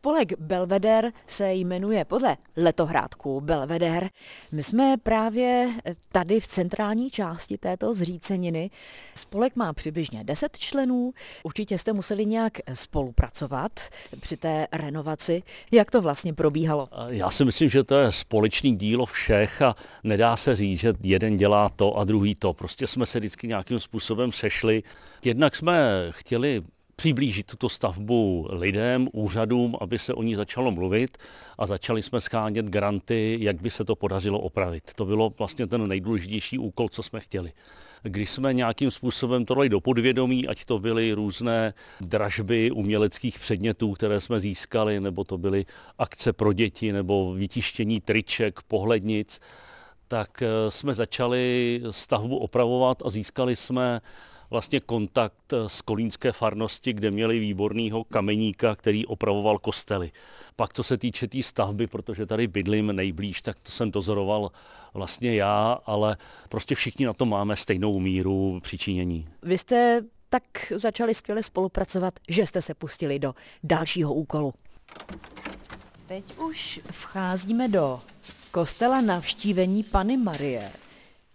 Spolek 0.00 0.32
Belveder 0.38 1.12
se 1.26 1.54
jmenuje 1.54 2.04
podle 2.04 2.36
letohrádku 2.56 3.40
Belveder. 3.40 4.10
My 4.52 4.62
jsme 4.62 4.96
právě 5.02 5.68
tady 6.12 6.40
v 6.40 6.46
centrální 6.46 7.10
části 7.10 7.58
této 7.58 7.94
zříceniny. 7.94 8.70
Spolek 9.14 9.56
má 9.56 9.72
přibližně 9.72 10.24
10 10.24 10.58
členů. 10.58 11.12
Určitě 11.42 11.78
jste 11.78 11.92
museli 11.92 12.26
nějak 12.26 12.52
spolupracovat 12.74 13.72
při 14.20 14.36
té 14.36 14.66
renovaci. 14.72 15.42
Jak 15.72 15.90
to 15.90 16.02
vlastně 16.02 16.34
probíhalo? 16.34 16.88
Já 17.08 17.30
si 17.30 17.44
myslím, 17.44 17.70
že 17.70 17.84
to 17.84 17.94
je 17.94 18.12
společný 18.12 18.76
dílo 18.76 19.06
všech 19.06 19.62
a 19.62 19.74
nedá 20.04 20.36
se 20.36 20.56
říct, 20.56 20.80
že 20.80 20.94
jeden 21.02 21.36
dělá 21.36 21.68
to 21.68 21.96
a 21.96 22.04
druhý 22.04 22.34
to. 22.34 22.52
Prostě 22.52 22.86
jsme 22.86 23.06
se 23.06 23.18
vždycky 23.18 23.48
nějakým 23.48 23.80
způsobem 23.80 24.32
sešli. 24.32 24.82
Jednak 25.24 25.56
jsme 25.56 26.06
chtěli 26.10 26.62
přiblížit 27.00 27.46
tuto 27.46 27.68
stavbu 27.68 28.48
lidem, 28.50 29.08
úřadům, 29.12 29.76
aby 29.80 29.98
se 29.98 30.14
o 30.14 30.22
ní 30.22 30.34
začalo 30.34 30.70
mluvit 30.70 31.18
a 31.58 31.66
začali 31.66 32.02
jsme 32.02 32.20
schánět 32.20 32.66
granty, 32.66 33.38
jak 33.40 33.62
by 33.62 33.70
se 33.70 33.84
to 33.84 33.96
podařilo 33.96 34.40
opravit. 34.40 34.90
To 34.94 35.04
bylo 35.04 35.32
vlastně 35.38 35.66
ten 35.66 35.88
nejdůležitější 35.88 36.58
úkol, 36.58 36.88
co 36.88 37.02
jsme 37.02 37.20
chtěli. 37.20 37.52
Když 38.02 38.30
jsme 38.30 38.54
nějakým 38.54 38.90
způsobem 38.90 39.44
to 39.44 39.54
dali 39.54 39.68
do 39.68 39.80
podvědomí, 39.80 40.48
ať 40.48 40.64
to 40.64 40.78
byly 40.78 41.12
různé 41.12 41.74
dražby 42.00 42.70
uměleckých 42.70 43.38
předmětů, 43.38 43.92
které 43.92 44.20
jsme 44.20 44.40
získali, 44.40 45.00
nebo 45.00 45.24
to 45.24 45.38
byly 45.38 45.66
akce 45.98 46.32
pro 46.32 46.52
děti, 46.52 46.92
nebo 46.92 47.32
vytištění 47.32 48.00
triček, 48.00 48.62
pohlednic, 48.62 49.40
tak 50.08 50.42
eh, 50.42 50.70
jsme 50.70 50.94
začali 50.94 51.80
stavbu 51.90 52.36
opravovat 52.36 53.02
a 53.04 53.10
získali 53.10 53.56
jsme 53.56 54.00
vlastně 54.50 54.80
kontakt 54.80 55.52
z 55.66 55.82
kolínské 55.82 56.32
farnosti, 56.32 56.92
kde 56.92 57.10
měli 57.10 57.38
výborného 57.38 58.04
kameníka, 58.04 58.76
který 58.76 59.06
opravoval 59.06 59.58
kostely. 59.58 60.12
Pak 60.56 60.74
co 60.74 60.82
se 60.82 60.98
týče 60.98 61.26
té 61.26 61.30
tý 61.30 61.42
stavby, 61.42 61.86
protože 61.86 62.26
tady 62.26 62.46
bydlím 62.46 62.96
nejblíž, 62.96 63.42
tak 63.42 63.60
to 63.62 63.72
jsem 63.72 63.90
dozoroval 63.90 64.50
vlastně 64.94 65.34
já, 65.34 65.78
ale 65.86 66.16
prostě 66.48 66.74
všichni 66.74 67.06
na 67.06 67.12
to 67.12 67.26
máme 67.26 67.56
stejnou 67.56 68.00
míru 68.00 68.60
přičinění. 68.62 69.28
Vy 69.42 69.58
jste 69.58 70.02
tak 70.28 70.42
začali 70.76 71.14
skvěle 71.14 71.42
spolupracovat, 71.42 72.14
že 72.28 72.46
jste 72.46 72.62
se 72.62 72.74
pustili 72.74 73.18
do 73.18 73.34
dalšího 73.62 74.14
úkolu. 74.14 74.54
Teď 76.06 76.38
už 76.38 76.80
vcházíme 76.90 77.68
do 77.68 78.00
kostela 78.50 79.00
navštívení 79.00 79.84
Pany 79.84 80.16
Marie. 80.16 80.72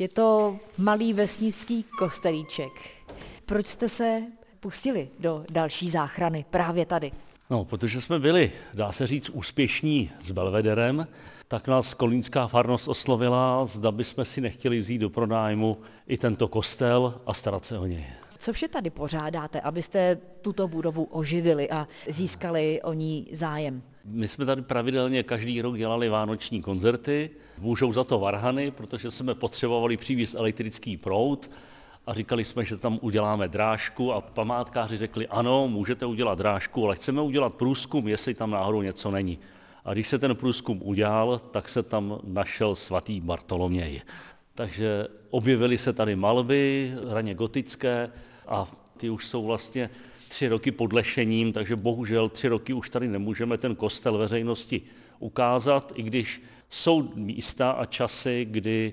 Je 0.00 0.08
to 0.08 0.58
malý 0.78 1.12
vesnický 1.12 1.84
kostelíček. 1.98 2.72
Proč 3.46 3.66
jste 3.66 3.88
se 3.88 4.22
pustili 4.60 5.08
do 5.18 5.44
další 5.50 5.90
záchrany 5.90 6.44
právě 6.50 6.86
tady? 6.86 7.12
No, 7.50 7.64
protože 7.64 8.00
jsme 8.00 8.18
byli, 8.18 8.52
dá 8.74 8.92
se 8.92 9.06
říct, 9.06 9.28
úspěšní 9.28 10.10
s 10.22 10.30
Belvederem, 10.30 11.06
tak 11.48 11.68
nás 11.68 11.94
kolínská 11.94 12.46
farnost 12.46 12.88
oslovila, 12.88 13.66
zda 13.66 13.92
bychom 13.92 14.24
si 14.24 14.40
nechtěli 14.40 14.78
vzít 14.78 14.98
do 14.98 15.10
pronájmu 15.10 15.78
i 16.06 16.18
tento 16.18 16.48
kostel 16.48 17.20
a 17.26 17.34
starat 17.34 17.64
se 17.64 17.78
o 17.78 17.86
něj. 17.86 18.06
Co 18.40 18.52
vše 18.52 18.68
tady 18.68 18.90
pořádáte, 18.90 19.60
abyste 19.60 20.18
tuto 20.42 20.68
budovu 20.68 21.04
oživili 21.04 21.70
a 21.70 21.88
získali 22.08 22.80
o 22.82 22.92
ní 22.92 23.26
zájem? 23.32 23.82
My 24.04 24.28
jsme 24.28 24.46
tady 24.46 24.62
pravidelně 24.62 25.22
každý 25.22 25.62
rok 25.62 25.76
dělali 25.76 26.08
vánoční 26.08 26.62
koncerty. 26.62 27.30
Můžou 27.58 27.92
za 27.92 28.04
to 28.04 28.18
varhany, 28.18 28.70
protože 28.70 29.10
jsme 29.10 29.34
potřebovali 29.34 29.96
přivést 29.96 30.34
elektrický 30.34 30.96
proud 30.96 31.50
a 32.06 32.14
říkali 32.14 32.44
jsme, 32.44 32.64
že 32.64 32.76
tam 32.76 32.98
uděláme 33.02 33.48
drážku 33.48 34.12
a 34.12 34.20
památkáři 34.20 34.96
řekli, 34.96 35.26
ano, 35.26 35.68
můžete 35.68 36.06
udělat 36.06 36.38
drážku, 36.38 36.84
ale 36.84 36.96
chceme 36.96 37.22
udělat 37.22 37.54
průzkum, 37.54 38.08
jestli 38.08 38.34
tam 38.34 38.50
náhodou 38.50 38.82
něco 38.82 39.10
není. 39.10 39.38
A 39.84 39.92
když 39.92 40.08
se 40.08 40.18
ten 40.18 40.36
průzkum 40.36 40.80
udělal, 40.84 41.38
tak 41.38 41.68
se 41.68 41.82
tam 41.82 42.20
našel 42.24 42.74
svatý 42.74 43.20
Bartoloměj. 43.20 44.02
Takže 44.54 45.06
objevily 45.30 45.78
se 45.78 45.92
tady 45.92 46.16
malby, 46.16 46.92
raně 47.08 47.34
gotické 47.34 48.10
a 48.50 48.68
ty 48.96 49.10
už 49.10 49.26
jsou 49.26 49.44
vlastně 49.44 49.90
tři 50.28 50.48
roky 50.48 50.70
pod 50.70 50.92
lešením, 50.92 51.52
takže 51.52 51.76
bohužel 51.76 52.28
tři 52.28 52.48
roky 52.48 52.72
už 52.72 52.90
tady 52.90 53.08
nemůžeme 53.08 53.58
ten 53.58 53.76
kostel 53.76 54.18
veřejnosti 54.18 54.82
ukázat, 55.18 55.92
i 55.94 56.02
když 56.02 56.42
jsou 56.70 57.12
místa 57.14 57.70
a 57.70 57.84
časy, 57.84 58.46
kdy 58.50 58.92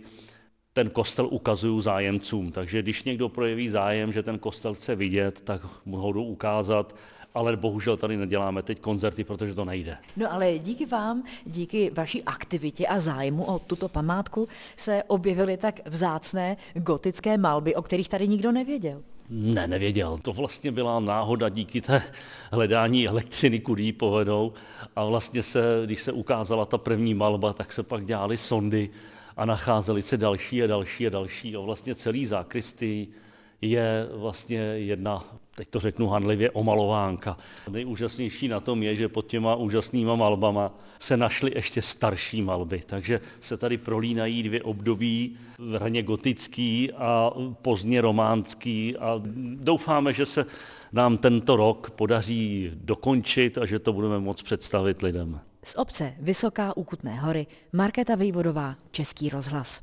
ten 0.73 0.89
kostel 0.89 1.27
ukazují 1.31 1.81
zájemcům. 1.81 2.51
Takže 2.51 2.81
když 2.81 3.03
někdo 3.03 3.29
projeví 3.29 3.69
zájem, 3.69 4.13
že 4.13 4.23
ten 4.23 4.39
kostel 4.39 4.73
chce 4.73 4.95
vidět, 4.95 5.41
tak 5.41 5.61
mu 5.85 5.97
ho 5.97 6.09
ukázat, 6.09 6.95
ale 7.33 7.57
bohužel 7.57 7.97
tady 7.97 8.17
neděláme 8.17 8.63
teď 8.63 8.79
koncerty, 8.79 9.23
protože 9.23 9.53
to 9.53 9.65
nejde. 9.65 9.97
No 10.17 10.33
ale 10.33 10.59
díky 10.59 10.85
vám, 10.85 11.23
díky 11.45 11.89
vaší 11.89 12.23
aktivitě 12.23 12.87
a 12.87 12.99
zájmu 12.99 13.43
o 13.43 13.59
tuto 13.59 13.89
památku 13.89 14.47
se 14.77 15.03
objevily 15.07 15.57
tak 15.57 15.79
vzácné 15.85 16.57
gotické 16.73 17.37
malby, 17.37 17.75
o 17.75 17.81
kterých 17.81 18.09
tady 18.09 18.27
nikdo 18.27 18.51
nevěděl. 18.51 19.03
Ne, 19.29 19.67
nevěděl. 19.67 20.17
To 20.17 20.33
vlastně 20.33 20.71
byla 20.71 20.99
náhoda 20.99 21.49
díky 21.49 21.81
té 21.81 22.01
hledání 22.51 23.07
elektřiny, 23.07 23.59
kudy 23.59 23.83
ji 23.83 23.93
povedou. 23.93 24.53
A 24.95 25.05
vlastně 25.05 25.43
se, 25.43 25.81
když 25.85 26.01
se 26.01 26.11
ukázala 26.11 26.65
ta 26.65 26.77
první 26.77 27.13
malba, 27.13 27.53
tak 27.53 27.73
se 27.73 27.83
pak 27.83 28.05
dělaly 28.05 28.37
sondy 28.37 28.89
a 29.37 29.45
nacházely 29.45 30.01
se 30.01 30.17
další 30.17 30.63
a 30.63 30.67
další 30.67 31.07
a 31.07 31.09
další. 31.09 31.55
A 31.55 31.59
vlastně 31.59 31.95
celý 31.95 32.25
zákristy 32.25 33.07
je 33.61 34.07
vlastně 34.13 34.57
jedna, 34.59 35.23
teď 35.57 35.67
to 35.69 35.79
řeknu 35.79 36.07
hanlivě, 36.07 36.51
omalovánka. 36.51 37.37
Nejúžasnější 37.69 38.47
na 38.47 38.59
tom 38.59 38.83
je, 38.83 38.95
že 38.95 39.09
pod 39.09 39.27
těma 39.27 39.55
úžasnýma 39.55 40.15
malbama 40.15 40.71
se 40.99 41.17
našly 41.17 41.51
ještě 41.55 41.81
starší 41.81 42.41
malby, 42.41 42.81
takže 42.85 43.21
se 43.41 43.57
tady 43.57 43.77
prolínají 43.77 44.43
dvě 44.43 44.63
období, 44.63 45.37
raně 45.77 46.03
gotický 46.03 46.91
a 46.91 47.31
pozdně 47.61 48.01
románský 48.01 48.97
a 48.97 49.21
doufáme, 49.55 50.13
že 50.13 50.25
se 50.25 50.45
nám 50.91 51.17
tento 51.17 51.55
rok 51.55 51.89
podaří 51.89 52.71
dokončit 52.73 53.57
a 53.57 53.65
že 53.65 53.79
to 53.79 53.93
budeme 53.93 54.19
moct 54.19 54.43
představit 54.43 55.01
lidem. 55.01 55.39
Z 55.63 55.75
obce 55.75 56.13
Vysoká 56.19 56.77
u 56.77 56.83
Kutné 56.83 57.19
hory 57.19 57.47
Markéta 57.73 58.15
Vejvodová, 58.15 58.75
Český 58.91 59.29
rozhlas. 59.29 59.81